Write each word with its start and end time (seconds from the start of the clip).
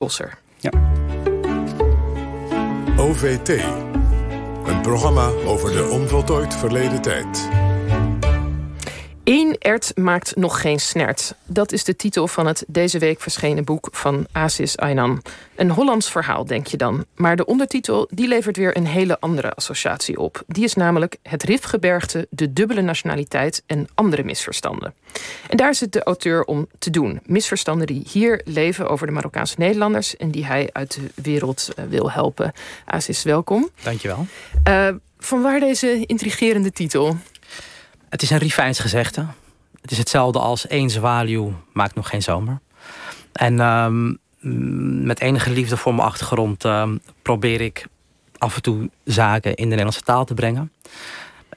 Bosser. 0.00 0.38
Ja. 0.56 0.70
OVT. 2.96 3.48
Een 4.64 4.80
programma 4.82 5.26
over 5.26 5.72
de 5.72 5.88
onvoltooid 5.90 6.54
verleden 6.54 7.02
tijd. 7.02 7.48
Eén 9.24 9.56
ert 9.58 9.92
maakt 9.96 10.36
nog 10.36 10.60
geen 10.60 10.80
snert. 10.80 11.34
Dat 11.46 11.72
is 11.72 11.84
de 11.84 11.96
titel 11.96 12.28
van 12.28 12.46
het 12.46 12.64
deze 12.66 12.98
week 12.98 13.20
verschenen 13.20 13.64
boek 13.64 13.88
van 13.92 14.26
Asis 14.32 14.76
Aynan. 14.76 15.22
Een 15.56 15.70
Hollands 15.70 16.10
verhaal, 16.10 16.44
denk 16.44 16.66
je 16.66 16.76
dan. 16.76 17.04
Maar 17.14 17.36
de 17.36 17.44
ondertitel 17.46 18.08
die 18.10 18.28
levert 18.28 18.56
weer 18.56 18.76
een 18.76 18.86
hele 18.86 19.20
andere 19.20 19.52
associatie 19.54 20.18
op. 20.18 20.42
Die 20.46 20.64
is 20.64 20.74
namelijk 20.74 21.16
Het 21.22 21.42
Rifgebergte, 21.42 22.26
de 22.30 22.52
dubbele 22.52 22.80
nationaliteit 22.80 23.62
en 23.66 23.88
andere 23.94 24.24
misverstanden. 24.24 24.94
En 25.48 25.56
daar 25.56 25.74
zit 25.74 25.92
de 25.92 26.02
auteur 26.02 26.44
om 26.44 26.66
te 26.78 26.90
doen. 26.90 27.20
Misverstanden 27.26 27.86
die 27.86 28.06
hier 28.10 28.40
leven 28.44 28.88
over 28.88 29.06
de 29.06 29.12
Marokkaanse 29.12 29.54
Nederlanders... 29.58 30.16
en 30.16 30.30
die 30.30 30.46
hij 30.46 30.68
uit 30.72 30.94
de 30.94 31.22
wereld 31.22 31.68
eh, 31.76 31.84
wil 31.88 32.10
helpen. 32.10 32.52
Asis, 32.84 33.22
welkom. 33.22 33.68
Dankjewel. 33.82 34.26
Uh, 34.68 34.88
van 35.18 35.42
waar 35.42 35.60
deze 35.60 36.06
intrigerende 36.06 36.72
titel? 36.72 37.16
Het 38.10 38.22
is 38.22 38.30
een 38.30 38.38
Rifijns 38.38 38.78
gezegde. 38.78 39.26
Het 39.80 39.90
is 39.90 39.98
hetzelfde 39.98 40.38
als 40.38 40.66
één 40.66 40.90
zwaluw 40.90 41.52
maakt 41.72 41.94
nog 41.94 42.08
geen 42.08 42.22
zomer. 42.22 42.60
En 43.32 43.60
um, 43.60 44.18
met 45.06 45.20
enige 45.20 45.50
liefde 45.50 45.76
voor 45.76 45.94
mijn 45.94 46.08
achtergrond 46.08 46.64
um, 46.64 47.00
probeer 47.22 47.60
ik 47.60 47.86
af 48.38 48.56
en 48.56 48.62
toe 48.62 48.90
zaken 49.04 49.50
in 49.50 49.62
de 49.62 49.68
Nederlandse 49.68 50.00
taal 50.00 50.24
te 50.24 50.34
brengen. 50.34 50.72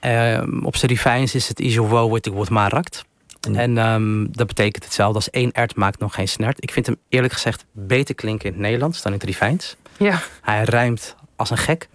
Um, 0.02 0.66
op 0.66 0.76
zijn 0.76 0.92
Rifijns 0.92 1.36
is 1.36 1.48
het 1.48 1.60
isowo 1.60 2.14
het 2.14 2.28
woord 2.28 2.50
marakt. 2.50 3.06
Mm. 3.48 3.56
En 3.56 3.76
dat 4.32 4.48
betekent 4.48 4.84
hetzelfde 4.84 5.16
als 5.16 5.30
één 5.30 5.52
ert 5.52 5.76
maakt 5.76 6.00
nog 6.00 6.14
geen 6.14 6.28
snert. 6.28 6.64
Ik 6.64 6.72
vind 6.72 6.86
hem 6.86 6.98
eerlijk 7.10 7.34
gezegd 7.34 7.66
beter 7.72 8.16
klinken 8.16 8.46
in 8.46 8.54
het 8.54 8.62
Nederlands 8.62 9.02
dan 9.02 9.12
in 9.12 9.18
het 9.18 9.28
Rifijns. 9.28 9.76
Ja. 9.98 10.22
Hij 10.42 10.64
rijmt 10.64 11.16
als 11.36 11.50
een 11.50 11.58
gek. 11.58 11.90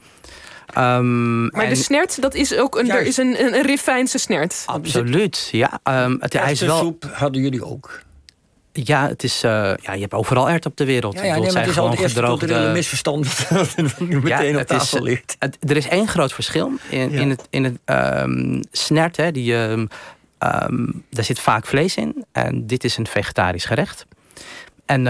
Um, 0.77 1.47
maar 1.47 1.69
de 1.69 1.75
snert, 1.75 2.21
dat 2.23 2.35
is 2.35 2.57
ook 2.57 2.79
een, 2.79 2.91
er 2.91 3.03
is 3.03 3.17
een, 3.17 3.41
een, 3.41 3.55
een 3.55 3.63
Rifijnse 3.63 4.19
snert. 4.19 4.63
Absoluut, 4.67 5.49
ja. 5.53 5.81
Um, 5.85 6.17
het, 6.21 6.33
hij 6.33 6.53
is 6.53 6.61
wel... 6.61 6.79
soep 6.79 7.11
hadden 7.13 7.43
jullie 7.43 7.65
ook. 7.65 8.03
Ja, 8.73 9.09
het 9.09 9.23
is, 9.23 9.45
uh, 9.45 9.51
ja, 9.77 9.93
je 9.93 10.01
hebt 10.01 10.13
overal 10.13 10.49
ert 10.49 10.67
op 10.67 10.77
de 10.77 10.85
wereld. 10.85 11.15
Ja, 11.15 11.25
ja 11.25 11.39
nee, 11.39 11.53
maar 11.53 11.63
het 11.63 11.71
is 11.71 11.79
al 11.79 11.91
het 11.91 12.01
eerste 12.01 12.21
culturele 12.21 12.73
misverstand 12.73 13.49
dat 13.49 13.99
nu 13.99 14.21
meteen 14.21 14.53
ja, 14.53 14.61
op 14.61 14.67
tafel 14.67 14.99
is, 14.99 15.05
ligt. 15.05 15.37
Het, 15.39 15.57
er 15.61 15.77
is 15.77 15.89
één 15.89 16.09
groot 16.09 16.33
verschil 16.33 16.73
in, 16.91 17.11
ja. 17.11 17.21
in 17.21 17.31
het, 17.31 17.47
in 17.51 17.65
het 17.65 17.79
um, 18.23 18.63
snert. 18.71 19.17
Hè, 19.17 19.33
die, 19.33 19.55
um, 19.55 19.89
daar 21.11 21.25
zit 21.25 21.39
vaak 21.39 21.67
vlees 21.67 21.97
in. 21.97 22.25
En 22.33 22.67
dit 22.67 22.85
is 22.85 22.97
een 22.97 23.07
vegetarisch 23.07 23.65
gerecht. 23.65 24.07
En 24.87 25.07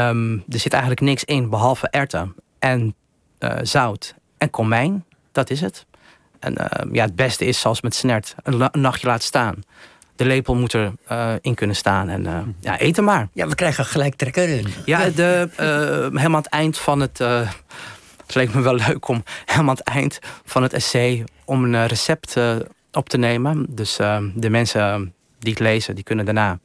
er 0.48 0.58
zit 0.58 0.72
eigenlijk 0.72 1.02
niks 1.02 1.24
in 1.24 1.48
behalve 1.48 1.88
erten 1.88 2.34
en 2.58 2.94
uh, 3.40 3.52
zout 3.62 4.14
en 4.38 4.50
komijn 4.50 5.04
dat 5.38 5.50
is 5.50 5.60
het. 5.60 5.86
En 6.38 6.54
uh, 6.60 6.92
ja, 6.92 7.04
het 7.04 7.16
beste 7.16 7.44
is 7.44 7.60
zoals 7.60 7.80
met 7.80 7.94
snert. 7.94 8.34
Een, 8.42 8.68
een 8.72 8.80
nachtje 8.80 9.06
laten 9.06 9.24
staan. 9.24 9.54
De 10.16 10.24
lepel 10.24 10.54
moet 10.54 10.74
erin 10.74 10.98
uh, 11.12 11.32
in 11.40 11.54
kunnen 11.54 11.76
staan. 11.76 12.08
En 12.08 12.24
uh, 12.24 12.38
ja, 12.60 12.78
eten 12.78 13.04
maar. 13.04 13.28
Ja, 13.32 13.48
we 13.48 13.54
krijgen 13.54 13.84
gelijk 13.84 14.14
trekker 14.14 14.48
in. 14.48 14.66
Ja, 14.84 15.08
de, 15.08 15.48
helemaal 16.12 16.26
aan 16.26 16.34
het 16.34 16.46
eind 16.46 16.78
van 16.78 17.00
het... 17.00 17.18
het 17.18 18.34
leek 18.34 18.54
me 18.54 18.60
wel 18.60 18.74
leuk 18.74 19.08
om 19.08 19.24
helemaal 19.44 19.70
aan 19.70 19.76
het 19.76 19.86
eind 19.86 20.18
van 20.44 20.62
het 20.62 20.72
essay... 20.72 21.24
om 21.44 21.64
een 21.64 21.86
recept 21.86 22.36
op 22.92 23.08
te 23.08 23.18
nemen. 23.18 23.66
Dus 23.68 23.96
de 24.34 24.50
mensen 24.50 25.14
die 25.38 25.52
het 25.52 25.62
lezen, 25.62 25.94
die 25.94 26.04
kunnen 26.04 26.24
daarna 26.24 26.58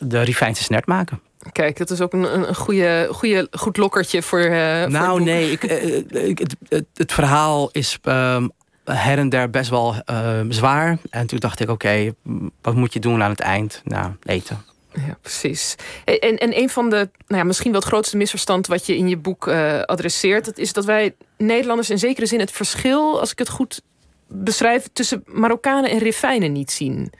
de 0.00 0.20
Rifijnse 0.20 0.62
snert 0.62 0.86
maken. 0.86 1.20
Kijk, 1.52 1.76
dat 1.76 1.90
is 1.90 2.00
ook 2.00 2.12
een, 2.12 2.48
een 2.48 2.54
goede, 2.54 3.08
goede, 3.10 3.48
goed 3.50 3.76
lokkertje 3.76 4.22
voor. 4.22 4.40
Uh, 4.40 4.84
nou, 4.84 5.08
voor 5.08 5.22
nee, 5.22 5.50
ik, 5.50 5.64
uh, 5.64 6.28
ik, 6.28 6.38
het, 6.38 6.56
het, 6.68 6.86
het, 6.94 7.12
verhaal 7.12 7.68
is 7.72 7.98
uh, 8.04 8.44
her 8.84 9.18
en 9.18 9.28
der 9.28 9.50
best 9.50 9.70
wel 9.70 9.94
ehm, 10.04 10.50
zwaar. 10.50 10.98
En 11.10 11.26
toen 11.26 11.38
dacht 11.38 11.60
ik, 11.60 11.70
oké, 11.70 11.86
okay, 11.86 12.14
wat 12.62 12.74
moet 12.74 12.92
je 12.92 13.00
doen 13.00 13.22
aan 13.22 13.30
het 13.30 13.40
eind? 13.40 13.80
Nou, 13.84 14.12
eten. 14.22 14.64
Ja, 14.92 15.18
precies. 15.20 15.74
En, 16.04 16.38
en 16.38 16.58
een 16.58 16.70
van 16.70 16.90
de, 16.90 17.08
nou 17.26 17.40
ja, 17.40 17.44
misschien 17.44 17.70
wel 17.70 17.80
het 17.80 17.88
grootste 17.88 18.16
misverstand 18.16 18.66
wat 18.66 18.86
je 18.86 18.96
in 18.96 19.08
je 19.08 19.16
boek 19.16 19.46
uh, 19.46 19.80
adresseert, 19.80 20.44
dat 20.44 20.58
is 20.58 20.72
dat 20.72 20.84
wij 20.84 21.14
Nederlanders 21.36 21.90
in 21.90 21.98
zekere 21.98 22.26
zin 22.26 22.40
het 22.40 22.50
verschil, 22.50 23.20
als 23.20 23.30
ik 23.32 23.38
het 23.38 23.48
goed 23.48 23.82
beschrijf, 24.26 24.88
tussen 24.92 25.22
Marokkanen 25.26 25.90
en 25.90 25.98
Rifijnen 25.98 26.52
niet 26.52 26.70
zien. 26.70 27.12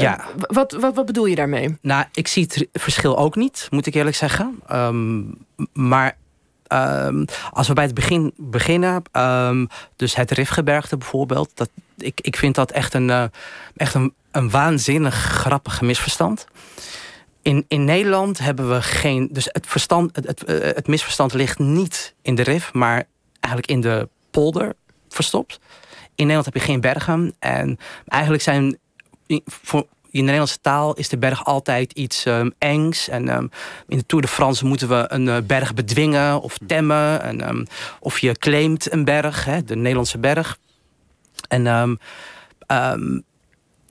Ja. 0.00 0.18
Uh, 0.18 0.26
wat, 0.36 0.72
wat, 0.72 0.94
wat 0.94 1.06
bedoel 1.06 1.26
je 1.26 1.34
daarmee? 1.34 1.76
Nou, 1.80 2.04
ik 2.12 2.28
zie 2.28 2.42
het 2.42 2.68
verschil 2.72 3.18
ook 3.18 3.36
niet, 3.36 3.68
moet 3.70 3.86
ik 3.86 3.94
eerlijk 3.94 4.16
zeggen. 4.16 4.60
Um, 4.72 5.38
maar 5.72 6.16
um, 6.68 7.24
als 7.50 7.68
we 7.68 7.74
bij 7.74 7.84
het 7.84 7.94
begin 7.94 8.32
beginnen, 8.36 9.02
um, 9.12 9.68
dus 9.96 10.14
het 10.14 10.30
Rifgebergte 10.30 10.96
bijvoorbeeld, 10.96 11.50
dat, 11.54 11.70
ik, 11.96 12.20
ik 12.20 12.36
vind 12.36 12.54
dat 12.54 12.70
echt 12.70 12.94
een, 12.94 13.08
uh, 13.08 13.24
echt 13.76 13.94
een, 13.94 14.14
een 14.30 14.50
waanzinnig 14.50 15.14
grappige 15.14 15.84
misverstand. 15.84 16.46
In, 17.42 17.64
in 17.68 17.84
Nederland 17.84 18.38
hebben 18.38 18.68
we 18.68 18.82
geen. 18.82 19.28
Dus 19.32 19.48
het, 19.52 19.66
verstand, 19.66 20.16
het, 20.16 20.26
het, 20.26 20.42
het 20.76 20.86
misverstand 20.86 21.32
ligt 21.32 21.58
niet 21.58 22.14
in 22.22 22.34
de 22.34 22.42
Rif, 22.42 22.72
maar 22.72 23.04
eigenlijk 23.40 23.72
in 23.72 23.80
de 23.80 24.08
polder 24.30 24.72
verstopt. 25.08 25.60
In 26.14 26.26
Nederland 26.26 26.44
heb 26.44 26.54
je 26.54 26.60
geen 26.70 26.80
bergen. 26.80 27.34
En 27.38 27.78
eigenlijk 28.06 28.42
zijn 28.42 28.78
in 29.26 30.22
de 30.22 30.30
Nederlandse 30.30 30.60
taal 30.60 30.94
is 30.94 31.08
de 31.08 31.18
berg 31.18 31.44
altijd 31.44 31.92
iets 31.92 32.24
um, 32.24 32.52
engs. 32.58 33.08
En 33.08 33.28
um, 33.36 33.50
in 33.88 33.98
de 33.98 34.06
Tour 34.06 34.24
de 34.24 34.30
France 34.30 34.66
moeten 34.66 34.88
we 34.88 35.04
een 35.08 35.26
uh, 35.26 35.36
berg 35.46 35.74
bedwingen 35.74 36.40
of 36.40 36.58
temmen. 36.66 37.22
En, 37.22 37.48
um, 37.48 37.66
of 38.00 38.18
je 38.18 38.32
claimt 38.32 38.92
een 38.92 39.04
berg, 39.04 39.44
hè, 39.44 39.64
de 39.64 39.76
Nederlandse 39.76 40.18
berg. 40.18 40.58
En 41.48 41.98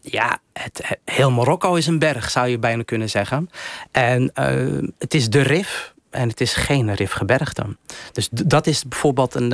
ja, 0.01 0.40
het, 0.53 1.00
heel 1.06 1.31
Marokko 1.31 1.75
is 1.75 1.88
een 1.88 2.00
berg, 2.00 2.31
zou 2.31 2.47
je 2.47 2.59
bijna 2.59 2.84
kunnen 2.84 3.09
zeggen. 3.09 3.50
En 3.91 4.31
uh, 4.40 4.90
het 5.00 5.13
is 5.13 5.29
de 5.29 5.41
Rif. 5.41 5.94
En 6.09 6.29
het 6.29 6.41
is 6.41 6.53
geen 6.53 6.94
rifgebergte. 6.94 7.78
Dus 8.12 8.29
dat 8.31 8.67
is 8.67 8.84
bijvoorbeeld 8.84 9.35
een, 9.35 9.52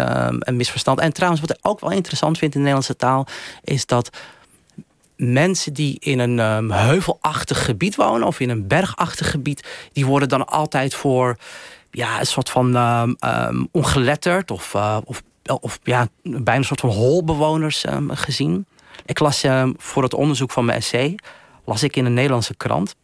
een 0.48 0.56
misverstand. 0.56 1.00
En 1.00 1.14
trouwens, 1.14 1.42
wat 1.42 1.52
ik 1.52 1.58
ook 1.62 1.80
wel 1.80 1.92
interessant 1.92 2.38
vind 2.38 2.56
in 2.56 2.64
de 2.64 2.66
Nederlandse 2.70 2.96
taal... 2.96 3.28
is 3.64 3.86
dat 3.86 4.10
mensen 5.22 5.74
die 5.74 5.98
in 6.00 6.20
een 6.20 6.40
um, 6.40 6.72
heuvelachtig 6.72 7.66
gebied 7.66 7.96
wonen 7.96 8.28
of 8.28 8.40
in 8.40 8.50
een 8.50 8.68
bergachtig 8.68 9.32
gebied, 9.32 9.68
die 9.94 10.06
worden 10.06 10.30
dan 10.30 10.48
altijd 10.48 10.96
voor 10.96 11.38
ja, 11.92 12.20
een 12.20 12.26
soort 12.26 12.50
van 12.50 12.76
um, 12.76 13.16
um, 13.26 13.68
ongeletterd 13.72 14.52
of, 14.52 14.74
uh, 14.74 14.98
of, 15.06 15.22
of 15.60 15.80
ja, 15.84 16.08
bijna 16.22 16.56
een 16.56 16.64
soort 16.64 16.80
van 16.80 16.90
holbewoners 16.90 17.86
gezien. 18.08 18.66
Ik 19.06 19.20
las 19.20 19.46
voor 19.78 20.04
het 20.04 20.14
onderzoek 20.14 20.52
van 20.52 20.66
mijn 20.66 20.78
essay, 20.78 21.16
las 21.66 21.84
ik 21.84 21.96
in 21.96 22.06
een 22.06 22.14
Nederlandse 22.14 22.56
krant. 22.56 22.96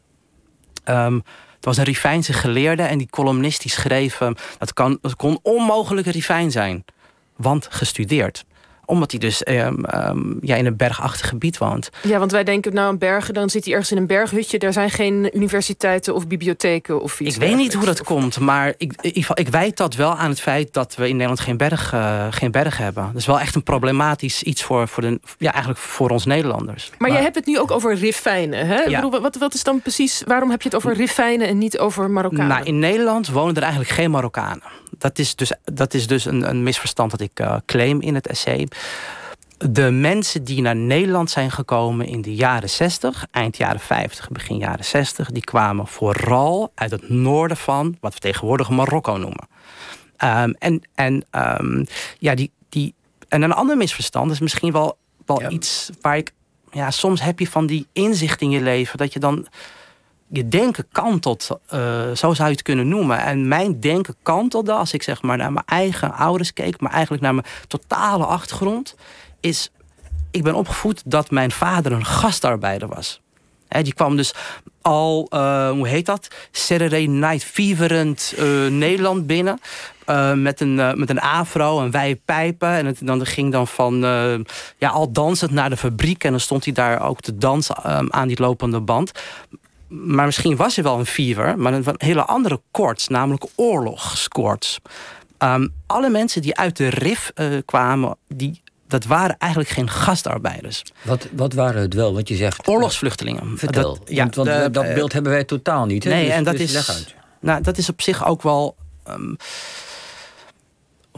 het 0.83 1.65
was 1.65 1.77
een 1.77 1.83
Rifijnse 1.83 2.33
geleerde 2.33 2.83
en 2.83 2.97
die 2.97 3.09
columnist 3.09 3.61
die 3.61 3.71
schreef... 3.71 4.17
dat, 4.57 4.73
kan, 4.73 4.99
kon 5.15 5.39
onmogelijk 5.41 6.07
Rifijn 6.07 6.51
zijn, 6.51 6.85
want 7.35 7.67
gestudeerd 7.69 8.45
omdat 8.87 9.11
hij 9.11 9.19
dus 9.19 9.47
um, 9.47 9.85
um, 9.95 10.37
ja, 10.41 10.55
in 10.55 10.65
een 10.65 10.75
bergachtig 10.75 11.27
gebied 11.27 11.57
woont. 11.57 11.89
Ja, 12.03 12.19
want 12.19 12.31
wij 12.31 12.43
denken 12.43 12.73
nou 12.73 12.87
aan 12.87 12.97
bergen, 12.97 13.33
dan 13.33 13.49
zit 13.49 13.63
hij 13.63 13.73
ergens 13.73 13.91
in 13.91 13.97
een 13.97 14.07
berghutje. 14.07 14.59
Daar 14.59 14.73
zijn 14.73 14.89
geen 14.89 15.29
universiteiten 15.33 16.13
of 16.13 16.27
bibliotheken 16.27 17.01
of 17.01 17.19
iets. 17.19 17.35
Ik 17.35 17.41
weet 17.41 17.55
niet 17.55 17.73
hoe 17.73 17.85
dat 17.85 18.03
komt, 18.03 18.39
maar 18.39 18.73
ik, 18.77 18.93
ik, 19.01 19.27
ik 19.33 19.47
wijd 19.47 19.77
dat 19.77 19.95
wel 19.95 20.15
aan 20.15 20.29
het 20.29 20.41
feit 20.41 20.73
dat 20.73 20.95
we 20.95 21.07
in 21.07 21.13
Nederland 21.13 21.39
geen 21.39 21.57
berg, 21.57 21.93
uh, 21.93 22.27
geen 22.29 22.51
berg 22.51 22.77
hebben. 22.77 23.03
Dat 23.05 23.21
is 23.21 23.25
wel 23.25 23.39
echt 23.39 23.55
een 23.55 23.63
problematisch 23.63 24.43
iets 24.43 24.63
voor, 24.63 24.87
voor, 24.87 25.03
de, 25.03 25.19
ja, 25.37 25.51
eigenlijk 25.51 25.81
voor 25.81 26.09
ons 26.09 26.25
Nederlanders. 26.25 26.89
Maar, 26.89 26.97
maar 26.99 27.11
jij 27.11 27.21
hebt 27.21 27.35
het 27.35 27.45
nu 27.45 27.59
ook 27.59 27.71
over 27.71 27.95
rifijnen. 27.95 28.67
Hè? 28.67 28.81
Ja. 28.81 29.01
Bedoel, 29.01 29.21
wat, 29.21 29.35
wat 29.35 29.53
is 29.53 29.63
dan 29.63 29.81
precies, 29.81 30.23
waarom 30.25 30.49
heb 30.49 30.61
je 30.61 30.67
het 30.67 30.77
over 30.77 30.93
rifijnen 30.93 31.47
en 31.47 31.57
niet 31.57 31.79
over 31.79 32.09
Marokkanen? 32.09 32.47
Nou, 32.47 32.63
in 32.63 32.79
Nederland 32.79 33.29
wonen 33.29 33.55
er 33.55 33.61
eigenlijk 33.61 33.91
geen 33.91 34.11
Marokkanen 34.11 34.63
dat 34.97 35.19
is 35.19 35.35
dus, 35.35 35.51
dat 35.63 35.93
is 35.93 36.07
dus 36.07 36.25
een, 36.25 36.49
een 36.49 36.63
misverstand 36.63 37.11
dat 37.11 37.21
ik 37.21 37.39
uh, 37.39 37.55
claim 37.65 38.01
in 38.01 38.15
het 38.15 38.27
essay. 38.27 38.67
De 39.57 39.91
mensen 39.91 40.43
die 40.43 40.61
naar 40.61 40.75
Nederland 40.75 41.29
zijn 41.29 41.51
gekomen 41.51 42.05
in 42.05 42.21
de 42.21 42.35
jaren 42.35 42.69
60, 42.69 43.25
eind 43.31 43.57
jaren 43.57 43.79
50, 43.79 44.29
begin 44.29 44.57
jaren 44.57 44.85
60, 44.85 45.31
die 45.31 45.43
kwamen 45.43 45.87
vooral 45.87 46.71
uit 46.75 46.91
het 46.91 47.09
noorden 47.09 47.57
van 47.57 47.97
wat 47.99 48.13
we 48.13 48.19
tegenwoordig 48.19 48.69
Marokko 48.69 49.17
noemen. 49.17 49.47
Um, 50.23 50.55
en, 50.59 50.81
en, 50.95 51.25
um, 51.31 51.85
ja, 52.17 52.35
die, 52.35 52.51
die, 52.69 52.93
en 53.27 53.41
een 53.41 53.53
ander 53.53 53.77
misverstand 53.77 54.31
is 54.31 54.39
misschien 54.39 54.71
wel, 54.71 54.97
wel 55.25 55.41
ja. 55.41 55.49
iets 55.49 55.89
waar 56.01 56.17
ik. 56.17 56.31
Ja, 56.71 56.91
soms 56.91 57.21
heb 57.21 57.39
je 57.39 57.47
van 57.47 57.65
die 57.65 57.87
inzicht 57.93 58.41
in 58.41 58.49
je 58.49 58.61
leven 58.61 58.97
dat 58.97 59.13
je 59.13 59.19
dan 59.19 59.47
je 60.29 60.47
denken 60.47 60.87
kantelt, 60.91 61.49
uh, 61.73 61.79
zo 62.07 62.33
zou 62.33 62.49
je 62.49 62.55
het 62.55 62.61
kunnen 62.61 62.87
noemen. 62.87 63.19
En 63.19 63.47
mijn 63.47 63.79
denken 63.79 64.15
kantelde, 64.21 64.71
als 64.71 64.93
ik 64.93 65.03
zeg 65.03 65.21
maar 65.21 65.37
naar 65.37 65.51
mijn 65.51 65.65
eigen 65.65 66.13
ouders 66.13 66.53
keek, 66.53 66.79
maar 66.79 66.91
eigenlijk 66.91 67.23
naar 67.23 67.33
mijn 67.33 67.45
totale 67.67 68.25
achtergrond, 68.25 68.95
is 69.39 69.71
ik 70.31 70.43
ben 70.43 70.55
opgevoed 70.55 71.01
dat 71.05 71.31
mijn 71.31 71.51
vader 71.51 71.91
een 71.91 72.05
gastarbeider 72.05 72.87
was. 72.87 73.21
die 73.67 73.93
kwam 73.93 74.15
dus 74.15 74.33
al, 74.81 75.27
uh, 75.29 75.69
hoe 75.69 75.87
heet 75.87 76.05
dat? 76.05 76.27
Saturday 76.51 77.05
Night 77.05 77.43
Feverend 77.43 78.33
uh, 78.37 78.67
Nederland 78.67 79.27
binnen. 79.27 79.59
Met, 80.35 80.61
een, 80.61 80.75
met 80.75 81.09
een 81.09 81.19
afro 81.19 81.81
en 81.81 81.91
wijde 81.91 82.19
pijpen. 82.25 82.69
En 82.69 82.85
het, 82.85 82.97
dan 83.01 83.25
ging 83.25 83.51
dan 83.51 83.67
van 83.67 83.99
ja, 84.77 84.89
al 84.89 85.11
dansend 85.11 85.51
naar 85.51 85.69
de 85.69 85.77
fabriek. 85.77 86.23
En 86.23 86.31
dan 86.31 86.39
stond 86.39 86.63
hij 86.63 86.73
daar 86.73 87.01
ook 87.01 87.21
te 87.21 87.37
dansen 87.37 88.13
aan 88.13 88.27
die 88.27 88.41
lopende 88.41 88.79
band. 88.79 89.11
Maar 89.87 90.25
misschien 90.25 90.55
was 90.55 90.77
er 90.77 90.83
wel 90.83 90.99
een 90.99 91.05
fever, 91.05 91.59
maar 91.59 91.73
een, 91.73 91.87
een 91.87 91.95
hele 91.97 92.25
andere 92.25 92.61
koorts, 92.71 93.07
namelijk 93.07 93.45
oorlogskoorts. 93.55 94.79
Um, 95.39 95.73
alle 95.85 96.09
mensen 96.09 96.41
die 96.41 96.57
uit 96.57 96.77
de 96.77 96.87
RIF 96.87 97.31
kwamen, 97.65 98.17
die 98.27 98.61
dat 98.87 99.05
waren 99.05 99.35
eigenlijk 99.37 99.71
geen 99.71 99.89
gastarbeiders. 99.89 100.83
Wat, 101.01 101.27
wat 101.31 101.53
waren 101.53 101.81
het 101.81 101.93
wel? 101.93 102.13
Want 102.13 102.27
je 102.27 102.35
zegt. 102.35 102.67
Oorlogsvluchtelingen. 102.67 103.57
Vertel. 103.57 103.97
Dat, 103.97 104.09
ja, 104.09 104.29
want, 104.29 104.47
eh, 104.47 104.65
dat 104.71 104.93
beeld 104.93 105.13
hebben 105.13 105.31
wij 105.31 105.43
totaal 105.43 105.85
niet. 105.85 106.03
Nee, 106.03 106.25
dus, 106.25 106.33
en 106.33 106.43
dat 106.43 106.57
dus 106.57 106.73
is. 106.73 107.15
Nou, 107.39 107.61
dat 107.61 107.77
is 107.77 107.89
op 107.89 108.01
zich 108.01 108.25
ook 108.25 108.41
wel. 108.41 108.75
Um, 109.09 109.37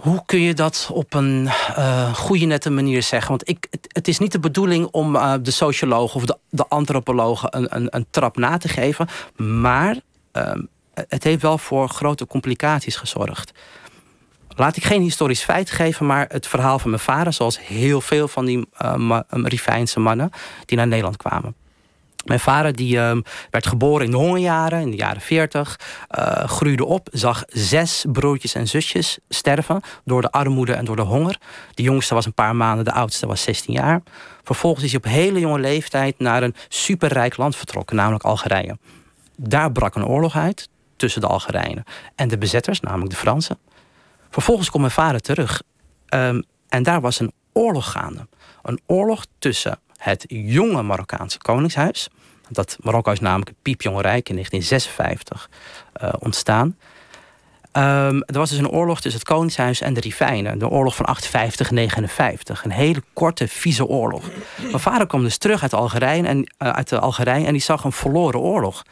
hoe 0.01 0.23
kun 0.25 0.41
je 0.41 0.53
dat 0.53 0.89
op 0.93 1.13
een 1.13 1.43
uh, 1.77 2.13
goede, 2.13 2.45
nette 2.45 2.69
manier 2.69 3.03
zeggen? 3.03 3.29
Want 3.29 3.49
ik, 3.49 3.67
het, 3.69 3.87
het 3.87 4.07
is 4.07 4.19
niet 4.19 4.31
de 4.31 4.39
bedoeling 4.39 4.87
om 4.91 5.15
uh, 5.15 5.33
de 5.41 5.51
sociologen 5.51 6.15
of 6.15 6.25
de, 6.25 6.37
de 6.49 6.67
antropologen 6.67 7.57
een, 7.57 7.75
een, 7.75 7.87
een, 7.89 8.05
trap 8.09 8.37
na 8.37 8.57
te 8.57 8.67
geven. 8.67 9.07
Maar 9.35 9.99
um, 10.31 10.67
het 11.07 11.23
heeft 11.23 11.41
wel 11.41 11.57
voor 11.57 11.89
grote 11.89 12.27
complicaties 12.27 12.95
gezorgd. 12.95 13.51
Laat 14.55 14.75
ik 14.75 14.83
geen 14.83 15.01
historisch 15.01 15.43
feit 15.43 15.71
geven, 15.71 16.05
maar 16.05 16.25
het 16.29 16.47
verhaal 16.47 16.79
van 16.79 16.89
mijn 16.89 17.01
vader, 17.01 17.33
zoals 17.33 17.59
heel 17.67 18.01
veel 18.01 18.27
van 18.27 18.45
die 18.45 18.67
uh, 18.81 19.19
Rifijnse 19.29 19.99
mannen 19.99 20.29
die 20.65 20.77
naar 20.77 20.87
Nederland 20.87 21.17
kwamen. 21.17 21.55
Mijn 22.29 22.41
vader 22.41 22.75
die, 22.75 22.95
uh, 22.95 23.17
werd 23.49 23.67
geboren 23.67 24.05
in 24.05 24.11
de 24.11 24.17
hongerjaren, 24.17 24.81
in 24.81 24.91
de 24.91 24.97
jaren 24.97 25.21
40. 25.21 25.79
Uh, 26.19 26.43
groeide 26.43 26.85
op, 26.85 27.07
zag 27.11 27.43
zes 27.47 28.05
broertjes 28.11 28.53
en 28.53 28.67
zusjes 28.67 29.17
sterven 29.29 29.81
door 30.05 30.21
de 30.21 30.31
armoede 30.31 30.73
en 30.73 30.85
door 30.85 30.95
de 30.95 31.01
honger. 31.01 31.37
De 31.73 31.83
jongste 31.83 32.13
was 32.13 32.25
een 32.25 32.33
paar 32.33 32.55
maanden, 32.55 32.85
de 32.85 32.91
oudste 32.91 33.27
was 33.27 33.41
16 33.41 33.73
jaar. 33.73 34.01
Vervolgens 34.43 34.83
is 34.83 34.91
hij 34.91 34.99
op 34.99 35.05
hele 35.05 35.39
jonge 35.39 35.59
leeftijd 35.59 36.19
naar 36.19 36.43
een 36.43 36.55
superrijk 36.67 37.37
land 37.37 37.55
vertrokken, 37.55 37.95
namelijk 37.95 38.23
Algerije. 38.23 38.77
Daar 39.35 39.71
brak 39.71 39.95
een 39.95 40.05
oorlog 40.05 40.35
uit 40.35 40.69
tussen 40.95 41.21
de 41.21 41.27
Algerijnen 41.27 41.83
en 42.15 42.27
de 42.27 42.37
bezetters, 42.37 42.79
namelijk 42.79 43.09
de 43.09 43.15
Fransen. 43.15 43.57
Vervolgens 44.29 44.69
komt 44.69 44.81
mijn 44.81 44.95
vader 44.95 45.21
terug. 45.21 45.61
Um, 46.13 46.43
en 46.67 46.83
daar 46.83 47.01
was 47.01 47.19
een 47.19 47.31
oorlog 47.53 47.91
gaande. 47.91 48.27
Een 48.61 48.79
oorlog 48.85 49.25
tussen 49.39 49.79
het 49.99 50.25
jonge 50.27 50.81
Marokkaanse 50.81 51.37
koningshuis. 51.37 52.09
Dat 52.49 52.77
Marokko 52.81 53.11
is 53.11 53.19
namelijk 53.19 53.51
piepjong 53.61 54.01
rijk 54.01 54.29
in 54.29 54.35
1956 54.35 55.49
uh, 56.03 56.09
ontstaan. 56.19 56.75
Um, 57.73 58.23
er 58.23 58.37
was 58.37 58.49
dus 58.49 58.59
een 58.59 58.69
oorlog 58.69 59.01
tussen 59.01 59.19
het 59.19 59.29
Koningshuis 59.29 59.81
en 59.81 59.93
de 59.93 59.99
Rifijnen. 59.99 60.59
De 60.59 60.69
oorlog 60.69 60.95
van 60.95 61.17
850-59. 62.59 62.63
Een 62.63 62.71
hele 62.71 63.03
korte, 63.13 63.47
vieze 63.47 63.85
oorlog. 63.85 64.23
Mijn 64.61 64.79
vader 64.79 65.07
kwam 65.07 65.23
dus 65.23 65.37
terug 65.37 65.61
uit, 65.61 65.73
Algerije 65.73 66.27
en, 66.27 66.37
uh, 66.37 66.69
uit 66.69 66.89
de 66.89 66.99
Algerije 66.99 67.45
en 67.45 67.51
die 67.51 67.61
zag 67.61 67.83
een 67.83 67.91
verloren 67.91 68.39
oorlog. 68.39 68.83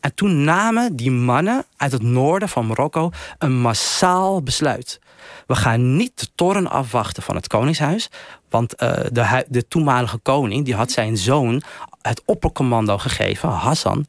En 0.00 0.14
toen 0.14 0.44
namen 0.44 0.96
die 0.96 1.10
mannen 1.10 1.64
uit 1.76 1.92
het 1.92 2.02
noorden 2.02 2.48
van 2.48 2.66
Marokko 2.66 3.10
een 3.38 3.60
massaal 3.60 4.42
besluit. 4.42 5.00
We 5.46 5.54
gaan 5.54 5.96
niet 5.96 6.20
de 6.20 6.28
toren 6.34 6.70
afwachten 6.70 7.22
van 7.22 7.34
het 7.34 7.46
koningshuis. 7.46 8.08
Want 8.48 8.82
uh, 8.82 8.92
de, 9.12 9.44
de, 9.48 9.68
toenmalige 9.68 10.18
koning 10.18 10.64
die 10.64 10.74
had 10.74 10.90
zijn 10.90 11.16
zoon 11.16 11.62
het 12.02 12.22
oppercommando 12.24 12.98
gegeven, 12.98 13.48
Hassan. 13.48 14.06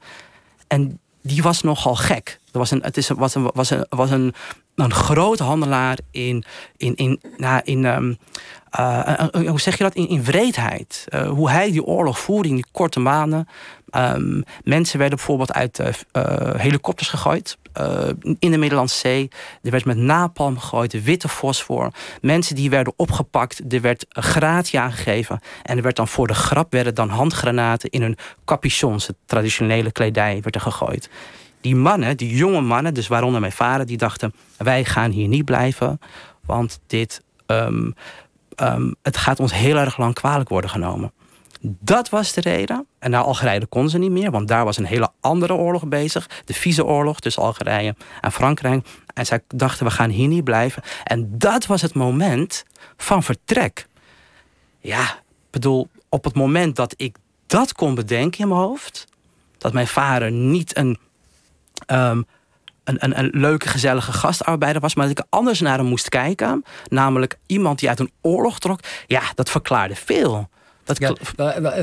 En 0.67 0.99
die 1.21 1.41
was 1.41 1.61
nogal 1.61 1.95
gek. 1.95 2.39
Er 2.51 2.59
was 2.59 2.71
een, 2.71 2.81
het 2.83 2.97
is, 2.97 3.09
was 3.09 3.35
een, 3.35 3.51
was 3.53 3.69
een, 3.69 3.85
was 3.89 4.11
een, 4.11 4.33
een 4.75 4.93
groot 4.93 5.39
handelaar 5.39 5.97
in, 6.11 6.43
in, 6.77 6.95
in, 6.95 7.21
in 7.63 7.85
um, 7.85 8.17
uh, 8.79 9.47
hoe 9.47 9.59
zeg 9.59 9.77
je 9.77 9.83
dat? 9.83 9.95
In, 9.95 10.07
in 10.07 10.23
wreedheid. 10.23 11.05
Uh, 11.09 11.29
hoe 11.29 11.49
hij 11.49 11.71
die 11.71 11.83
oorlog 11.83 12.19
voerde 12.19 12.49
in 12.49 12.55
die 12.55 12.65
korte 12.71 12.99
maanden. 12.99 13.47
Um, 13.91 14.43
mensen 14.63 14.99
werden 14.99 15.17
bijvoorbeeld 15.17 15.53
uit 15.53 15.79
uh, 15.79 15.89
helikopters 16.55 17.09
gegooid. 17.09 17.57
in 18.39 18.51
de 18.51 18.57
Middellandse 18.57 18.97
Zee. 18.97 19.29
Er 19.63 19.71
werd 19.71 19.85
met 19.85 19.97
napalm 19.97 20.59
gegooid, 20.59 21.03
witte 21.03 21.27
fosfor. 21.27 21.91
Mensen 22.21 22.55
die 22.55 22.69
werden 22.69 22.93
opgepakt. 22.95 23.73
Er 23.73 23.81
werd 23.81 24.05
gratie 24.09 24.79
aangegeven. 24.79 25.39
En 25.63 25.77
er 25.77 25.83
werd 25.83 25.95
dan 25.95 26.07
voor 26.07 26.27
de 26.27 26.33
grap 26.33 26.71
werden 26.71 26.95
dan 26.95 27.09
handgranaten 27.09 27.89
in 27.89 28.01
hun 28.01 28.17
capuchons. 28.45 29.07
Het 29.07 29.17
traditionele 29.25 29.91
kledij 29.91 30.39
werd 30.41 30.55
er 30.55 30.61
gegooid. 30.61 31.09
Die 31.65 31.75
mannen, 31.75 32.17
die 32.17 32.35
jonge 32.35 32.61
mannen, 32.61 32.93
dus 32.93 33.07
waaronder 33.07 33.39
mijn 33.39 33.51
vader, 33.51 33.85
die 33.85 33.97
dachten: 33.97 34.33
wij 34.57 34.85
gaan 34.85 35.11
hier 35.11 35.27
niet 35.27 35.45
blijven. 35.45 35.99
Want 36.45 36.79
dit 36.87 37.21
um, 37.47 37.95
um, 38.55 38.95
het 39.01 39.17
gaat 39.17 39.39
ons 39.39 39.53
heel 39.53 39.77
erg 39.77 39.97
lang 39.97 40.13
kwalijk 40.13 40.49
worden 40.49 40.69
genomen. 40.69 41.11
Dat 41.61 42.09
was 42.09 42.33
de 42.33 42.41
reden. 42.41 42.87
En 42.99 43.11
naar 43.11 43.23
Algerije 43.23 43.65
kon 43.65 43.89
ze 43.89 43.97
niet 43.97 44.11
meer, 44.11 44.31
want 44.31 44.47
daar 44.47 44.65
was 44.65 44.77
een 44.77 44.85
hele 44.85 45.09
andere 45.19 45.53
oorlog 45.53 45.87
bezig. 45.87 46.29
De 46.45 46.53
vieze 46.53 46.85
oorlog 46.85 47.19
tussen 47.19 47.43
Algerije 47.43 47.95
en 48.21 48.31
Frankrijk. 48.31 48.87
En 49.13 49.25
zij 49.25 49.41
dachten, 49.47 49.85
we 49.85 49.91
gaan 49.91 50.09
hier 50.09 50.27
niet 50.27 50.43
blijven. 50.43 50.83
En 51.03 51.37
dat 51.37 51.65
was 51.65 51.81
het 51.81 51.93
moment 51.93 52.65
van 52.97 53.23
vertrek. 53.23 53.87
Ja, 54.79 55.19
bedoel, 55.49 55.87
op 56.09 56.23
het 56.23 56.35
moment 56.35 56.75
dat 56.75 56.93
ik 56.97 57.17
dat 57.47 57.73
kon 57.73 57.95
bedenken 57.95 58.39
in 58.39 58.47
mijn 58.47 58.59
hoofd... 58.59 59.05
dat 59.57 59.73
mijn 59.73 59.87
vader 59.87 60.31
niet 60.31 60.77
een 60.77 60.97
um, 61.87 62.25
een, 62.83 62.97
een, 63.03 63.19
een, 63.19 63.29
leuke, 63.33 63.67
gezellige 63.67 64.11
gastarbeider 64.11 64.81
was, 64.81 64.95
maar 64.95 65.07
dat 65.07 65.19
ik 65.19 65.25
anders 65.29 65.59
naar 65.59 65.77
hem 65.77 65.85
moest 65.85 66.09
kijken. 66.09 66.63
Namelijk 66.87 67.37
iemand 67.45 67.79
die 67.79 67.89
uit 67.89 67.99
een 67.99 68.11
oorlog 68.21 68.59
trok. 68.59 68.79
Ja, 69.07 69.21
dat 69.35 69.49
verklaarde 69.49 69.95
veel. 69.95 70.49
Dat 70.83 70.99
ja, 70.99 71.13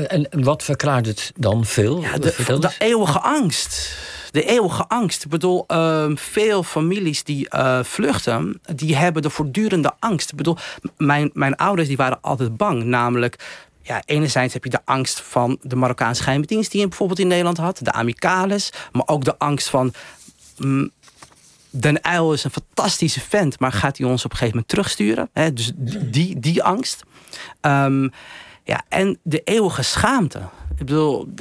en 0.07 0.43
wat 0.43 0.63
verklaart 0.63 1.05
het 1.05 1.31
dan 1.35 1.65
veel? 1.65 2.01
Ja, 2.01 2.17
de, 2.17 2.57
de 2.59 2.75
eeuwige 2.77 3.19
angst. 3.19 3.97
De 4.31 4.43
eeuwige 4.45 4.87
angst. 4.87 5.23
Ik 5.23 5.29
bedoel, 5.29 5.65
uh, 5.67 6.05
veel 6.15 6.63
families 6.63 7.23
die 7.23 7.47
uh, 7.55 7.83
vluchten, 7.83 8.61
die 8.75 8.95
hebben 8.95 9.21
de 9.21 9.29
voortdurende 9.29 9.91
angst. 9.99 10.31
Ik 10.31 10.37
bedoel, 10.37 10.57
mijn, 10.97 11.29
mijn 11.33 11.55
ouders 11.55 11.87
die 11.87 11.97
waren 11.97 12.21
altijd 12.21 12.57
bang. 12.57 12.83
Namelijk, 12.83 13.39
ja, 13.83 14.01
enerzijds 14.05 14.53
heb 14.53 14.63
je 14.63 14.69
de 14.69 14.85
angst 14.85 15.21
van 15.21 15.57
de 15.61 15.75
Marokkaanse 15.75 16.23
geheimdienst 16.23 16.71
die 16.71 16.81
je 16.81 16.87
bijvoorbeeld 16.87 17.19
in 17.19 17.27
Nederland 17.27 17.57
had, 17.57 17.79
de 17.81 17.91
Amicales, 17.91 18.71
maar 18.91 19.07
ook 19.07 19.23
de 19.23 19.37
angst 19.37 19.69
van 19.69 19.93
Mm, 20.57 20.91
Den 21.69 22.01
is 22.01 22.43
een 22.43 22.51
fantastische 22.51 23.21
vent, 23.21 23.59
maar 23.59 23.71
gaat 23.71 23.97
hij 23.97 24.07
ons 24.07 24.25
op 24.25 24.31
een 24.31 24.37
gegeven 24.37 24.55
moment 24.55 24.67
terugsturen? 24.67 25.55
Dus 25.55 25.71
die, 25.75 26.39
die 26.39 26.63
angst. 26.63 27.03
Um, 27.61 28.11
ja, 28.63 28.83
en 28.89 29.19
de 29.23 29.41
eeuwige 29.43 29.81
schaamte. 29.81 30.39
Ik 30.69 30.85
bedoel, 30.85 31.33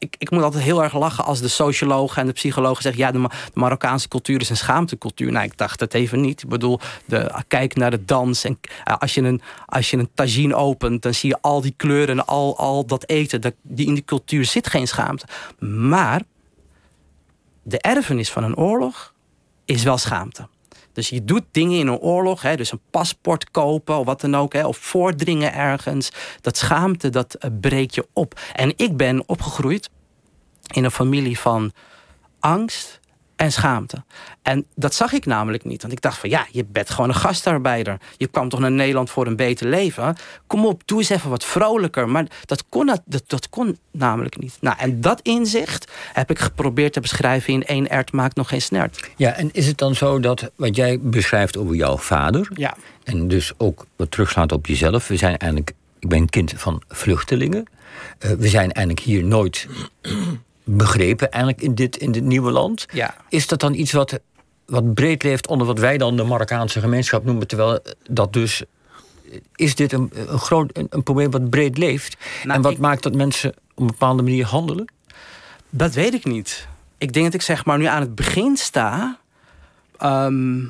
ik, 0.00 0.14
ik 0.18 0.30
moet 0.30 0.42
altijd 0.42 0.62
heel 0.62 0.82
erg 0.82 0.94
lachen 0.94 1.24
als 1.24 1.40
de 1.40 1.48
sociologen 1.48 2.20
en 2.20 2.26
de 2.26 2.32
psychologen 2.32 2.82
zeggen: 2.82 3.02
ja, 3.02 3.10
de, 3.10 3.28
Marokkaanse 3.54 4.08
cultuur 4.08 4.40
is 4.40 4.50
een 4.50 4.56
schaamtecultuur. 4.56 5.32
Nou, 5.32 5.44
ik 5.44 5.58
dacht 5.58 5.80
het 5.80 5.94
even 5.94 6.20
niet. 6.20 6.42
Ik 6.42 6.48
bedoel, 6.48 6.80
de, 7.04 7.42
kijk 7.48 7.76
naar 7.76 7.90
de 7.90 8.04
dans. 8.04 8.44
En 8.44 8.58
uh, 8.88 8.96
als 8.96 9.14
je 9.14 9.22
een, 9.22 9.40
als 9.66 9.90
je 9.90 9.96
een 9.96 10.10
tagine 10.14 10.54
opent, 10.54 11.02
dan 11.02 11.14
zie 11.14 11.28
je 11.28 11.38
al 11.40 11.60
die 11.60 11.74
kleuren 11.76 12.18
en 12.18 12.26
al, 12.26 12.58
al 12.58 12.86
dat 12.86 13.08
eten. 13.08 13.40
Dat, 13.40 13.54
die 13.62 13.86
in 13.86 13.94
die 13.94 14.04
cultuur 14.04 14.44
zit 14.44 14.66
geen 14.66 14.88
schaamte. 14.88 15.26
Maar 15.58 16.22
de 17.62 17.78
erfenis 17.78 18.30
van 18.30 18.44
een 18.44 18.56
oorlog 18.56 19.12
is 19.64 19.82
wel 19.82 19.98
schaamte. 19.98 20.48
Dus 20.92 21.08
je 21.08 21.24
doet 21.24 21.44
dingen 21.50 21.78
in 21.78 21.86
een 21.86 21.98
oorlog, 21.98 22.42
hè, 22.42 22.56
dus 22.56 22.72
een 22.72 22.80
paspoort 22.90 23.50
kopen 23.50 23.98
of 23.98 24.06
wat 24.06 24.20
dan 24.20 24.34
ook, 24.34 24.52
hè, 24.52 24.66
of 24.66 24.76
voordringen 24.76 25.54
ergens. 25.54 26.10
Dat 26.40 26.56
schaamte, 26.56 27.08
dat 27.08 27.36
uh, 27.40 27.50
breekt 27.60 27.94
je 27.94 28.06
op. 28.12 28.40
En 28.52 28.72
ik 28.76 28.96
ben 28.96 29.28
opgegroeid 29.28 29.90
in 30.74 30.84
een 30.84 30.90
familie 30.90 31.38
van 31.38 31.72
angst, 32.40 32.99
en 33.40 33.52
schaamte. 33.52 34.02
En 34.42 34.66
dat 34.74 34.94
zag 34.94 35.12
ik 35.12 35.26
namelijk 35.26 35.64
niet. 35.64 35.80
Want 35.80 35.92
ik 35.92 36.00
dacht 36.00 36.18
van 36.18 36.30
ja, 36.30 36.46
je 36.50 36.64
bent 36.64 36.90
gewoon 36.90 37.08
een 37.08 37.14
gastarbeider. 37.14 37.96
Je 38.16 38.26
kwam 38.26 38.48
toch 38.48 38.60
naar 38.60 38.70
Nederland 38.70 39.10
voor 39.10 39.26
een 39.26 39.36
beter 39.36 39.66
leven. 39.66 40.16
Kom 40.46 40.66
op, 40.66 40.82
doe 40.84 40.98
eens 40.98 41.08
even 41.08 41.30
wat 41.30 41.44
vrolijker. 41.44 42.08
Maar 42.08 42.26
dat 42.44 42.64
kon, 42.68 42.86
dat, 42.86 43.22
dat 43.26 43.48
kon 43.48 43.78
namelijk 43.90 44.38
niet. 44.38 44.56
Nou, 44.60 44.76
en 44.78 45.00
dat 45.00 45.20
inzicht 45.20 45.92
heb 46.12 46.30
ik 46.30 46.38
geprobeerd 46.38 46.92
te 46.92 47.00
beschrijven 47.00 47.52
in 47.52 47.66
één 47.66 47.88
ert 47.88 48.12
maakt 48.12 48.36
nog 48.36 48.48
geen 48.48 48.62
snert. 48.62 49.10
Ja, 49.16 49.32
en 49.32 49.50
is 49.52 49.66
het 49.66 49.78
dan 49.78 49.94
zo 49.94 50.20
dat 50.20 50.50
wat 50.56 50.76
jij 50.76 50.98
beschrijft 51.00 51.56
over 51.56 51.74
jouw 51.74 51.96
vader... 51.96 52.50
Ja. 52.54 52.76
en 53.04 53.28
dus 53.28 53.52
ook 53.56 53.86
wat 53.96 54.10
terugslaat 54.10 54.52
op 54.52 54.66
jezelf... 54.66 55.08
we 55.08 55.16
zijn 55.16 55.36
eigenlijk, 55.36 55.72
ik 55.98 56.08
ben 56.08 56.28
kind 56.28 56.52
van 56.56 56.82
vluchtelingen... 56.88 57.64
Uh, 58.24 58.30
we 58.30 58.48
zijn 58.48 58.72
eigenlijk 58.72 59.06
hier 59.06 59.24
nooit 59.24 59.66
begrepen 60.64 61.30
eigenlijk 61.30 61.62
in 61.62 61.74
dit, 61.74 61.96
in 61.96 62.12
dit 62.12 62.24
nieuwe 62.24 62.50
land. 62.50 62.86
Ja. 62.92 63.14
Is 63.28 63.46
dat 63.46 63.60
dan 63.60 63.74
iets 63.74 63.92
wat, 63.92 64.20
wat 64.66 64.94
breed 64.94 65.22
leeft 65.22 65.46
onder 65.46 65.66
wat 65.66 65.78
wij 65.78 65.98
dan 65.98 66.16
de 66.16 66.24
Marokkaanse 66.24 66.80
gemeenschap 66.80 67.24
noemen? 67.24 67.46
Terwijl 67.46 67.80
dat 68.10 68.32
dus. 68.32 68.62
Is 69.54 69.74
dit 69.74 69.92
een, 69.92 70.10
een 70.14 70.38
groot 70.38 70.78
een, 70.90 71.02
probleem 71.02 71.30
wat 71.30 71.50
breed 71.50 71.78
leeft? 71.78 72.16
Nou, 72.42 72.56
en 72.56 72.62
wat 72.62 72.78
maakt 72.78 73.02
dat 73.02 73.14
mensen 73.14 73.54
een 73.74 73.86
bepaalde 73.86 74.22
manier 74.22 74.46
handelen? 74.46 74.92
Dat 75.70 75.94
weet 75.94 76.14
ik 76.14 76.24
niet. 76.24 76.68
Ik 76.98 77.12
denk 77.12 77.24
dat 77.24 77.34
ik 77.34 77.42
zeg 77.42 77.64
maar 77.64 77.78
nu 77.78 77.84
aan 77.84 78.00
het 78.00 78.14
begin 78.14 78.56
sta. 78.56 79.18
Ehm, 79.98 80.62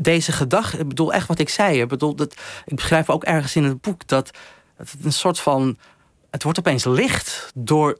deze 0.00 0.32
gedachte, 0.32 0.78
ik 0.78 0.88
bedoel 0.88 1.12
echt 1.12 1.28
wat 1.28 1.38
ik 1.38 1.48
zei. 1.48 1.80
Ik 1.80 1.88
bedoel, 1.88 2.14
dat, 2.14 2.34
ik 2.64 2.74
beschrijf 2.74 3.10
ook 3.10 3.24
ergens 3.24 3.56
in 3.56 3.64
het 3.64 3.80
boek 3.80 4.06
dat, 4.06 4.30
dat 4.76 4.90
het 4.90 5.04
een 5.04 5.12
soort 5.12 5.40
van 5.40 5.76
het 6.34 6.42
wordt 6.42 6.58
opeens 6.58 6.84
licht 6.84 7.52
door. 7.54 7.98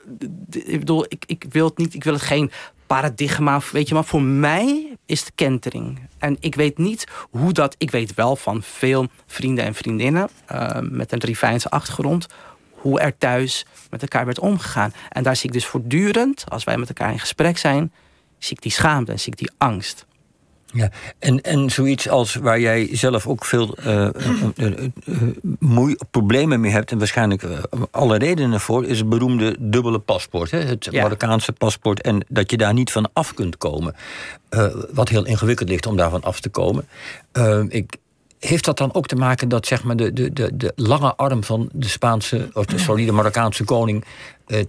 Ik 0.50 0.79
bedoel, 0.79 1.05
ik, 1.09 1.25
ik 1.26 1.45
wil 1.49 1.67
het 1.67 1.79
niet, 1.79 1.95
ik 1.95 2.05
wil 2.05 2.12
het 2.12 2.23
geen 2.23 2.50
paradigma, 2.87 3.61
weet 3.73 3.88
je, 3.88 3.95
maar 3.95 4.05
voor 4.05 4.23
mij 4.23 4.97
is 5.07 5.21
het 5.21 5.33
kentering. 5.35 6.00
En 6.19 6.37
ik 6.41 6.55
weet 6.55 6.79
niet 6.79 7.07
hoe 7.31 7.53
dat. 7.53 7.75
Ik 7.79 7.91
weet 7.91 8.14
wel 8.14 8.37
van 8.37 8.62
veel 8.62 9.07
vrienden 9.26 9.64
en 9.64 9.75
vriendinnen 9.75 10.29
uh, 10.53 10.79
met 10.81 11.12
een 11.12 11.19
Rivijnse 11.19 11.71
achtergrond. 11.71 12.26
Hoe 12.71 13.00
er 13.00 13.19
thuis 13.19 13.67
met 13.91 14.03
elkaar 14.03 14.25
werd 14.25 14.38
omgegaan. 14.38 14.93
En 15.09 15.23
daar 15.23 15.37
zie 15.37 15.47
ik 15.47 15.53
dus 15.53 15.67
voortdurend, 15.67 16.45
als 16.49 16.64
wij 16.64 16.76
met 16.76 16.88
elkaar 16.88 17.12
in 17.12 17.19
gesprek 17.19 17.59
zijn, 17.59 17.93
zie 18.38 18.57
ik 18.57 18.62
die 18.62 18.73
schaamte 18.73 19.17
zie 19.17 19.33
ik 19.33 19.38
die 19.38 19.50
angst. 19.59 20.07
Ja, 20.75 20.90
en, 21.19 21.40
en 21.40 21.71
zoiets 21.71 22.09
als 22.09 22.35
waar 22.35 22.61
jij 22.61 22.88
zelf 22.93 23.26
ook 23.26 23.45
veel 23.45 23.76
uh, 23.87 24.09
uh, 24.57 25.95
problemen 26.11 26.61
mee 26.61 26.73
hebt, 26.73 26.90
en 26.90 26.99
waarschijnlijk 26.99 27.45
alle 27.90 28.19
redenen 28.19 28.61
voor, 28.61 28.85
is 28.85 28.99
het 28.99 29.09
beroemde 29.09 29.57
dubbele 29.59 29.99
paspoort. 29.99 30.50
Hè? 30.50 30.59
Het 30.59 30.93
Marokkaanse 30.93 31.52
paspoort. 31.52 32.00
En 32.00 32.25
dat 32.28 32.50
je 32.50 32.57
daar 32.57 32.73
niet 32.73 32.93
van 32.93 33.11
af 33.12 33.35
kunt 33.35 33.59
komen. 33.59 33.95
wat 34.90 35.09
heel 35.09 35.25
ingewikkeld 35.25 35.69
ligt 35.69 35.87
om 35.87 35.97
daarvan 35.97 36.23
af 36.23 36.40
te 36.40 36.49
komen. 36.49 36.87
ik, 37.69 37.97
heeft 38.38 38.64
dat 38.64 38.78
dan 38.78 38.95
ook 38.95 39.07
te 39.07 39.16
maken 39.16 39.49
dat 39.49 39.66
zeg 39.66 39.85
maar, 39.85 39.97
de, 39.97 40.12
de, 40.12 40.33
de, 40.33 40.57
de 40.57 40.73
lange 40.76 41.14
arm 41.14 41.45
van 41.45 41.69
de 41.73 41.88
Spaanse, 41.88 42.50
of 42.52 42.64
de, 42.64 42.78
sorry, 42.78 43.04
de 43.04 43.12
Marokkaanse 43.12 43.64
koning 43.64 44.04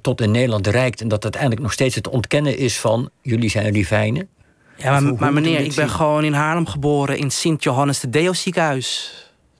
tot 0.01 0.21
in 0.21 0.31
Nederland 0.31 0.67
reikt 0.67 1.01
en 1.01 1.07
dat 1.07 1.23
uiteindelijk 1.23 1.61
nog 1.61 1.73
steeds 1.73 1.95
het 1.95 2.07
ontkennen 2.07 2.57
is 2.57 2.79
van 2.79 3.09
jullie 3.21 3.49
zijn 3.49 3.73
Rivijnen? 3.73 4.27
Ja, 4.77 4.99
maar, 4.99 5.13
maar 5.13 5.33
meneer, 5.33 5.59
ik 5.59 5.75
ben 5.75 5.89
gewoon 5.89 6.23
in 6.23 6.33
Haarlem 6.33 6.67
geboren 6.67 7.17
in 7.17 7.31
Sint 7.31 7.63
Johannes 7.63 7.99
de 7.99 8.09
Deo 8.09 8.33
ziekenhuis. 8.33 9.13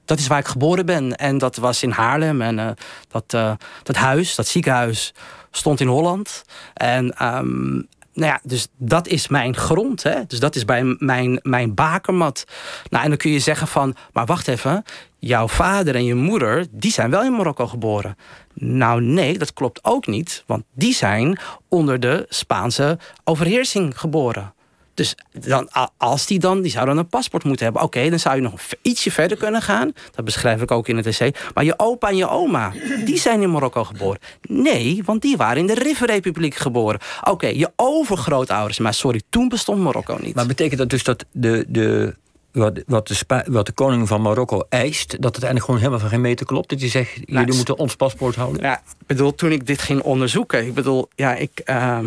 Dat 0.06 0.20
is 0.20 0.28
waar 0.28 0.40
ik 0.40 0.48
geboren 0.48 0.86
ben. 0.86 1.16
En 1.16 1.38
dat 1.38 1.56
was 1.56 1.84
in 1.84 1.92
Haarlem. 1.92 2.42
En 2.42 2.58
uh, 2.58 2.70
dat, 3.08 3.34
uh, 3.36 3.52
dat 3.84 3.96
huis, 3.96 4.36
dat 4.36 4.48
ziekenhuis, 4.48 5.14
stond 5.52 5.80
in 5.80 5.88
Holland. 5.88 6.44
En 6.74 7.26
um, 7.26 7.88
nou 8.14 8.32
ja, 8.32 8.40
dus 8.44 8.68
dat 8.78 9.08
is 9.08 9.28
mijn 9.28 9.56
grond. 9.56 10.04
Hè? 10.04 10.26
Dus 10.28 10.40
dat 10.40 10.56
is 10.56 10.66
bij 10.66 10.96
mijn, 11.00 11.40
mijn 11.44 11.74
bakermat. 11.74 12.46
Nou, 12.90 13.04
en 13.04 13.10
dan 13.10 13.18
kun 13.18 13.32
je 13.32 13.40
zeggen 13.40 13.68
van, 13.68 13.96
maar 14.14 14.26
wacht 14.26 14.48
even. 14.48 14.84
Jouw 15.20 15.48
vader 15.48 15.96
en 15.96 16.06
je 16.06 16.16
moeder, 16.16 16.66
die 16.72 16.92
zijn 16.92 17.10
wel 17.10 17.24
in 17.24 17.32
Marokko 17.36 17.68
geboren. 17.68 18.18
Nou 18.54 19.02
nee, 19.02 19.38
dat 19.38 19.54
klopt 19.54 19.84
ook 19.84 20.08
niet. 20.08 20.44
Want 20.46 20.64
die 20.74 20.94
zijn 20.94 21.40
onder 21.70 22.00
de 22.00 22.26
Spaanse 22.30 22.98
overheersing 23.24 24.00
geboren. 24.00 24.54
Dus 24.96 25.16
dan, 25.32 25.70
als 25.98 26.26
die 26.26 26.40
dan, 26.40 26.62
die 26.62 26.72
zou 26.72 26.86
dan 26.86 26.98
een 26.98 27.08
paspoort 27.08 27.44
moeten 27.44 27.66
hebben. 27.66 27.84
Oké, 27.84 28.10
dan 28.10 28.20
zou 28.20 28.36
je 28.36 28.42
nog 28.42 28.54
ietsje 28.82 29.12
verder 29.12 29.38
kunnen 29.38 29.62
gaan. 29.62 29.94
Dat 30.12 30.26
beschrijf 30.26 30.62
ik 30.62 30.72
ook 30.72 30.88
in 30.88 30.98
het 30.98 31.06
essay. 31.06 31.34
Maar 31.54 31.64
je 31.64 31.80
opa 31.80 32.10
en 32.10 32.16
je 32.16 32.30
oma, 32.30 32.74
die 33.06 33.20
zijn 33.20 33.42
in 33.42 33.52
Marokko 33.52 33.84
geboren. 33.84 34.20
Nee, 34.42 35.02
want 35.06 35.22
die 35.22 35.38
waren 35.38 35.58
in 35.58 35.68
de 35.68 35.74
Riffelrepubliek 35.74 36.56
geboren. 36.56 37.00
Oké, 37.24 37.48
je 37.48 37.72
overgrootouders, 37.76 38.80
maar 38.80 38.94
sorry, 38.94 39.22
toen 39.30 39.48
bestond 39.48 39.82
Marokko 39.82 40.18
niet. 40.22 40.36
Maar 40.36 40.46
betekent 40.46 40.80
dat 40.80 40.90
dus 40.90 41.04
dat 41.04 41.26
de, 41.32 41.66
de 41.68 42.16
wat, 42.52 42.84
wat, 42.86 43.08
de 43.08 43.44
wat 43.46 43.66
de 43.66 43.72
koning 43.72 44.08
van 44.08 44.22
Marokko 44.22 44.66
eist, 44.70 45.10
dat 45.10 45.36
het 45.36 45.44
eigenlijk 45.44 45.64
gewoon 45.66 45.80
helemaal 45.80 46.00
van 46.00 46.10
geen 46.10 46.22
meter 46.22 46.46
klopt. 46.46 46.70
Dat 46.70 46.82
je 46.82 46.88
zegt, 46.88 47.14
jullie 47.14 47.34
nou, 47.34 47.56
moeten 47.56 47.78
ons 47.78 47.96
paspoort 47.96 48.36
houden. 48.36 48.62
Ja, 48.62 48.78
ik 48.78 49.08
bedoel, 49.08 49.36
toen 49.36 49.52
ik 49.52 49.66
dit 49.66 49.82
ging 49.82 50.02
onderzoeken, 50.02 50.66
ik 50.66 50.74
bedoel, 50.74 51.10
ja, 51.16 51.36
ik. 51.36 51.62
Uh, 51.66 52.00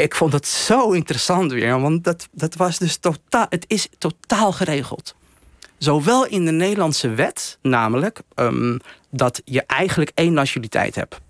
ik 0.00 0.14
vond 0.14 0.32
het 0.32 0.46
zo 0.46 0.90
interessant 0.90 1.52
weer, 1.52 1.80
want 1.80 2.04
dat, 2.04 2.28
dat 2.32 2.54
was 2.54 2.78
dus 2.78 2.96
totaal, 2.96 3.46
het 3.48 3.64
is 3.68 3.88
totaal 3.98 4.52
geregeld. 4.52 5.14
Zowel 5.78 6.26
in 6.26 6.44
de 6.44 6.50
Nederlandse 6.50 7.08
wet, 7.08 7.58
namelijk 7.62 8.20
um, 8.34 8.80
dat 9.10 9.42
je 9.44 9.62
eigenlijk 9.66 10.10
één 10.14 10.32
nationaliteit 10.32 10.94
hebt. 10.94 11.20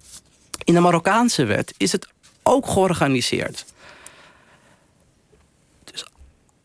In 0.64 0.74
de 0.74 0.80
Marokkaanse 0.80 1.44
wet 1.44 1.74
is 1.76 1.92
het 1.92 2.08
ook 2.42 2.66
georganiseerd 2.66 3.64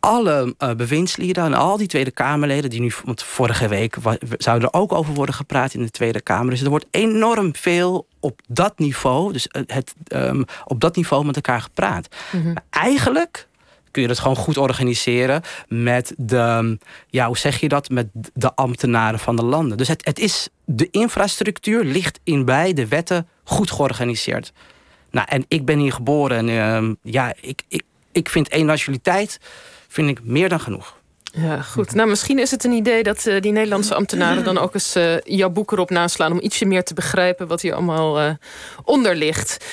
alle 0.06 0.56
uh, 0.60 0.72
bewindslieden 0.72 1.44
en 1.44 1.54
al 1.54 1.78
die 1.78 1.88
Tweede 1.88 2.12
Kamerleden, 2.12 2.70
die 2.70 2.82
nu, 2.82 2.92
want 3.04 3.24
vorige 3.24 3.68
week 3.68 3.96
zouden 4.38 4.70
er 4.70 4.80
ook 4.80 4.92
over 4.92 5.14
worden 5.14 5.36
gepraat 5.36 5.74
in 5.74 5.82
de 5.82 5.90
Tweede 5.90 6.22
Kamer. 6.22 6.50
Dus 6.50 6.62
er 6.62 6.70
wordt 6.70 6.88
enorm 6.92 7.56
veel 7.56 8.08
op 8.20 8.42
dat 8.48 8.80
niveau, 8.80 9.34
dus 9.34 9.48
het, 9.68 9.94
um, 10.08 10.46
op 10.66 10.80
dat 10.80 10.96
niveau 10.96 11.26
met 11.26 11.36
elkaar 11.36 11.62
gepraat. 11.62 12.08
Mm 12.32 12.54
Eigenlijk 12.70 13.48
kun 13.92 14.02
je 14.02 14.10
dat 14.10 14.20
gewoon 14.20 14.36
goed 14.36 14.58
organiseren 14.58 15.42
met 15.68 16.14
de, 16.18 16.78
ja, 17.10 17.28
hoe 17.28 17.38
zeg 17.38 17.60
je 17.60 17.70
dat, 17.70 17.90
met 17.90 18.08
de 18.34 18.56
ambtenaren 18.56 19.20
van 19.20 19.36
de 19.36 19.44
landen. 19.44 19.78
Dus 19.78 19.88
het, 19.88 20.06
het 20.06 20.20
is, 20.20 20.50
de 20.66 20.88
infrastructuur 20.92 21.84
ligt 21.84 22.20
in 22.24 22.46
beide 22.46 22.88
wetten 22.88 23.28
goed 23.44 23.72
georganiseerd. 23.72 24.52
Nou, 25.12 25.28
en 25.30 25.46
ik 25.48 25.66
ben 25.66 25.80
hier 25.80 25.94
geboren 25.94 26.50
en 26.50 26.84
uh, 26.84 26.94
ja, 27.02 27.34
ik, 27.42 27.62
ik, 27.68 27.84
ik 28.12 28.30
vind 28.30 28.50
één 28.50 28.66
nationaliteit 28.66 29.40
vind 29.96 30.10
ik 30.10 30.20
meer 30.24 30.50
dan 30.50 30.60
genoeg. 30.60 30.96
Ja, 31.32 31.62
goed. 31.62 31.94
Nou, 31.94 32.10
misschien 32.10 32.40
is 32.40 32.52
het 32.52 32.64
een 32.64 32.72
idee 32.72 33.04
dat 33.04 33.26
uh, 33.26 33.42
die 33.42 33.52
Nederlandse 33.52 33.96
ambtenaren 33.96 34.44
dan 34.44 34.58
ook 34.58 34.74
eens 34.74 34.96
uh, 34.96 35.20
jouw 35.20 35.50
boek 35.50 35.72
erop 35.72 35.90
naslaan 35.90 36.32
om 36.32 36.40
ietsje 36.42 36.66
meer 36.66 36.84
te 36.84 36.94
begrijpen 36.94 37.48
wat 37.48 37.62
hier 37.62 37.74
allemaal 37.74 38.22
uh, 38.22 38.30
onder 38.84 39.16
ligt. 39.16 39.66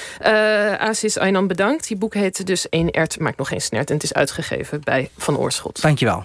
Aziz 0.78 1.16
Aynan, 1.16 1.46
bedankt. 1.46 1.88
Die 1.88 1.96
boek 1.96 2.14
heet 2.14 2.46
dus 2.46 2.66
Eén 2.70 2.90
Ert 2.90 3.20
maakt 3.20 3.38
nog 3.38 3.48
geen 3.48 3.60
snert 3.60 3.88
en 3.88 3.94
het 3.94 4.04
is 4.04 4.14
uitgegeven 4.14 4.80
bij 4.84 5.10
Van 5.16 5.38
Oorschot. 5.38 5.82
Dankjewel. 5.82 6.24